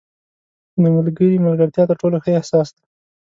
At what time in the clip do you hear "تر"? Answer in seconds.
1.89-1.95